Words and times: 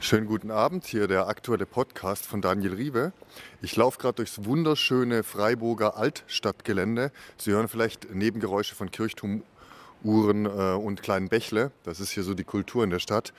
Schönen 0.00 0.26
guten 0.26 0.50
Abend, 0.50 0.84
hier 0.84 1.08
der 1.08 1.28
aktuelle 1.28 1.64
Podcast 1.64 2.26
von 2.26 2.42
Daniel 2.42 2.74
Riewe. 2.74 3.12
Ich 3.62 3.74
laufe 3.76 3.98
gerade 3.98 4.16
durchs 4.16 4.44
wunderschöne 4.44 5.22
Freiburger 5.22 5.96
Altstadtgelände. 5.96 7.10
Sie 7.38 7.52
hören 7.52 7.68
vielleicht 7.68 8.14
Nebengeräusche 8.14 8.74
von 8.74 8.90
Kirchturmuhren 8.90 9.44
äh, 10.44 10.74
und 10.74 11.02
kleinen 11.02 11.28
Bächle. 11.28 11.70
Das 11.84 12.00
ist 12.00 12.10
hier 12.10 12.22
so 12.22 12.34
die 12.34 12.44
Kultur 12.44 12.84
in 12.84 12.90
der 12.90 12.98
Stadt. 12.98 13.32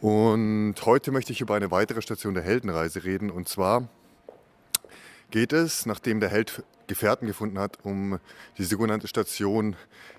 Und 0.00 0.76
heute 0.84 1.10
möchte 1.10 1.32
ich 1.32 1.40
über 1.40 1.56
eine 1.56 1.70
weitere 1.70 2.00
Station 2.02 2.34
der 2.34 2.44
Heldenreise 2.44 3.02
reden. 3.02 3.30
Und 3.30 3.48
zwar 3.48 3.88
geht 5.30 5.52
es, 5.52 5.86
nachdem 5.86 6.20
der 6.20 6.28
Held 6.28 6.62
Gefährten 6.88 7.26
gefunden 7.26 7.58
hat, 7.58 7.78
um 7.84 8.18
die 8.56 8.64
sogenannte 8.64 9.08
Station 9.08 9.76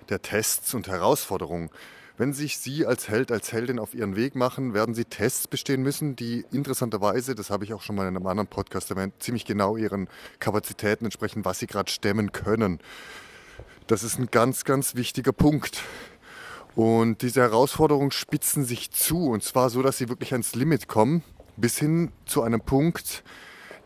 der 0.08 0.22
Tests 0.22 0.72
und 0.72 0.88
Herausforderungen. 0.88 1.68
Wenn 2.20 2.34
sich 2.34 2.58
Sie 2.58 2.84
als 2.84 3.08
Held, 3.08 3.32
als 3.32 3.50
Heldin 3.50 3.78
auf 3.78 3.94
Ihren 3.94 4.14
Weg 4.14 4.34
machen, 4.34 4.74
werden 4.74 4.94
Sie 4.94 5.06
Tests 5.06 5.48
bestehen 5.48 5.80
müssen, 5.80 6.16
die 6.16 6.44
interessanterweise, 6.52 7.34
das 7.34 7.48
habe 7.48 7.64
ich 7.64 7.72
auch 7.72 7.80
schon 7.80 7.96
mal 7.96 8.06
in 8.06 8.14
einem 8.14 8.26
anderen 8.26 8.46
Podcast 8.46 8.90
erwähnt, 8.90 9.14
ziemlich 9.20 9.46
genau 9.46 9.78
Ihren 9.78 10.06
Kapazitäten 10.38 11.06
entsprechen, 11.06 11.46
was 11.46 11.60
Sie 11.60 11.66
gerade 11.66 11.90
stemmen 11.90 12.30
können. 12.30 12.80
Das 13.86 14.02
ist 14.02 14.18
ein 14.18 14.26
ganz, 14.30 14.64
ganz 14.64 14.96
wichtiger 14.96 15.32
Punkt. 15.32 15.82
Und 16.74 17.22
diese 17.22 17.40
Herausforderungen 17.40 18.10
spitzen 18.10 18.66
sich 18.66 18.90
zu, 18.90 19.30
und 19.30 19.42
zwar 19.42 19.70
so, 19.70 19.80
dass 19.80 19.96
Sie 19.96 20.10
wirklich 20.10 20.32
ans 20.32 20.54
Limit 20.54 20.88
kommen, 20.88 21.22
bis 21.56 21.78
hin 21.78 22.12
zu 22.26 22.42
einem 22.42 22.60
Punkt, 22.60 23.24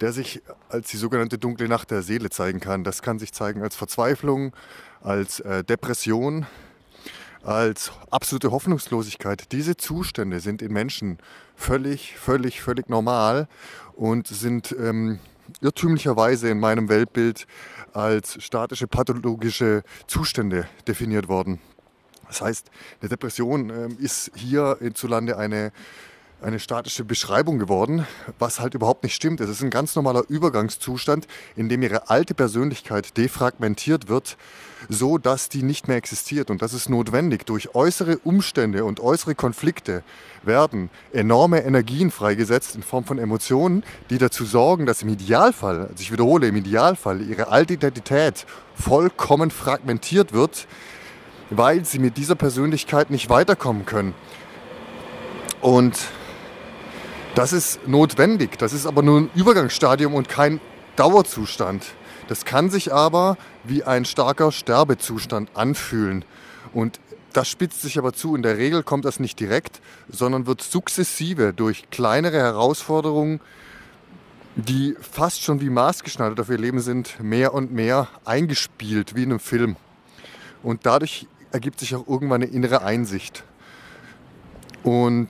der 0.00 0.12
sich 0.12 0.42
als 0.68 0.90
die 0.90 0.96
sogenannte 0.96 1.38
dunkle 1.38 1.68
Nacht 1.68 1.92
der 1.92 2.02
Seele 2.02 2.30
zeigen 2.30 2.58
kann. 2.58 2.82
Das 2.82 3.00
kann 3.00 3.20
sich 3.20 3.32
zeigen 3.32 3.62
als 3.62 3.76
Verzweiflung, 3.76 4.52
als 5.02 5.38
äh, 5.38 5.62
Depression, 5.62 6.46
als 7.44 7.92
absolute 8.10 8.50
Hoffnungslosigkeit. 8.50 9.52
Diese 9.52 9.76
Zustände 9.76 10.40
sind 10.40 10.62
in 10.62 10.72
Menschen 10.72 11.18
völlig, 11.54 12.16
völlig, 12.16 12.62
völlig 12.62 12.88
normal 12.88 13.48
und 13.94 14.26
sind 14.26 14.74
ähm, 14.78 15.18
irrtümlicherweise 15.60 16.48
in 16.48 16.58
meinem 16.58 16.88
Weltbild 16.88 17.46
als 17.92 18.42
statische 18.42 18.86
pathologische 18.86 19.82
Zustände 20.06 20.66
definiert 20.88 21.28
worden. 21.28 21.60
Das 22.26 22.40
heißt, 22.40 22.70
eine 23.00 23.08
Depression 23.10 23.70
äh, 23.70 23.88
ist 24.02 24.32
hier 24.34 24.78
hierzulande 24.80 25.36
eine 25.36 25.72
eine 26.44 26.60
statische 26.60 27.04
Beschreibung 27.04 27.58
geworden, 27.58 28.06
was 28.38 28.60
halt 28.60 28.74
überhaupt 28.74 29.02
nicht 29.02 29.14
stimmt. 29.14 29.40
Es 29.40 29.48
ist 29.48 29.62
ein 29.62 29.70
ganz 29.70 29.96
normaler 29.96 30.24
Übergangszustand, 30.28 31.26
in 31.56 31.68
dem 31.68 31.82
ihre 31.82 32.10
alte 32.10 32.34
Persönlichkeit 32.34 33.16
defragmentiert 33.16 34.08
wird, 34.08 34.36
so 34.90 35.16
dass 35.16 35.48
die 35.48 35.62
nicht 35.62 35.88
mehr 35.88 35.96
existiert. 35.96 36.50
Und 36.50 36.60
das 36.60 36.74
ist 36.74 36.90
notwendig. 36.90 37.46
Durch 37.46 37.74
äußere 37.74 38.18
Umstände 38.18 38.84
und 38.84 39.00
äußere 39.00 39.34
Konflikte 39.34 40.04
werden 40.42 40.90
enorme 41.12 41.64
Energien 41.64 42.10
freigesetzt 42.10 42.76
in 42.76 42.82
Form 42.82 43.04
von 43.04 43.18
Emotionen, 43.18 43.82
die 44.10 44.18
dazu 44.18 44.44
sorgen, 44.44 44.84
dass 44.84 45.00
im 45.00 45.08
Idealfall, 45.08 45.80
also 45.80 45.94
ich 45.98 46.12
wiederhole, 46.12 46.48
im 46.48 46.56
Idealfall 46.56 47.22
ihre 47.22 47.48
alte 47.48 47.74
Identität 47.74 48.44
vollkommen 48.74 49.50
fragmentiert 49.50 50.34
wird, 50.34 50.66
weil 51.48 51.86
sie 51.86 51.98
mit 51.98 52.18
dieser 52.18 52.34
Persönlichkeit 52.34 53.10
nicht 53.10 53.30
weiterkommen 53.30 53.86
können. 53.86 54.14
Und 55.62 55.96
das 57.34 57.52
ist 57.52 57.86
notwendig. 57.86 58.58
Das 58.58 58.72
ist 58.72 58.86
aber 58.86 59.02
nur 59.02 59.22
ein 59.22 59.30
Übergangsstadium 59.34 60.14
und 60.14 60.28
kein 60.28 60.60
Dauerzustand. 60.96 61.84
Das 62.28 62.44
kann 62.44 62.70
sich 62.70 62.92
aber 62.92 63.36
wie 63.64 63.84
ein 63.84 64.04
starker 64.04 64.52
Sterbezustand 64.52 65.50
anfühlen. 65.54 66.24
Und 66.72 67.00
das 67.32 67.48
spitzt 67.48 67.82
sich 67.82 67.98
aber 67.98 68.12
zu. 68.12 68.36
In 68.36 68.42
der 68.42 68.58
Regel 68.58 68.82
kommt 68.82 69.04
das 69.04 69.20
nicht 69.20 69.38
direkt, 69.40 69.80
sondern 70.08 70.46
wird 70.46 70.62
sukzessive 70.62 71.52
durch 71.52 71.90
kleinere 71.90 72.38
Herausforderungen, 72.38 73.40
die 74.54 74.96
fast 75.00 75.42
schon 75.42 75.60
wie 75.60 75.70
maßgeschneidert 75.70 76.38
auf 76.38 76.48
ihr 76.48 76.58
Leben 76.58 76.80
sind, 76.80 77.20
mehr 77.20 77.52
und 77.52 77.72
mehr 77.72 78.08
eingespielt, 78.24 79.16
wie 79.16 79.24
in 79.24 79.30
einem 79.30 79.40
Film. 79.40 79.76
Und 80.62 80.86
dadurch 80.86 81.26
ergibt 81.50 81.80
sich 81.80 81.94
auch 81.96 82.06
irgendwann 82.06 82.42
eine 82.42 82.50
innere 82.50 82.82
Einsicht. 82.82 83.42
Und 84.84 85.28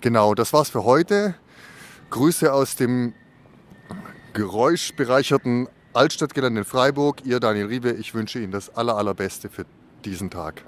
genau, 0.00 0.34
das 0.34 0.52
war's 0.52 0.70
für 0.70 0.84
heute. 0.84 1.34
Grüße 2.12 2.52
aus 2.52 2.76
dem 2.76 3.14
geräuschbereicherten 4.34 5.66
Altstadtgelände 5.94 6.60
in 6.60 6.64
Freiburg. 6.66 7.24
Ihr 7.24 7.40
Daniel 7.40 7.66
Riebe, 7.66 7.90
ich 7.92 8.12
wünsche 8.12 8.38
Ihnen 8.38 8.52
das 8.52 8.76
aller, 8.76 8.98
allerbeste 8.98 9.48
für 9.48 9.64
diesen 10.04 10.28
Tag. 10.28 10.62